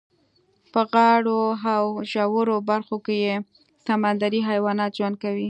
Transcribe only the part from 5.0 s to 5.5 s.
کوي.